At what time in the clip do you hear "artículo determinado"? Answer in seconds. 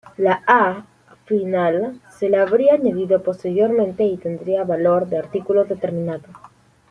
5.19-6.23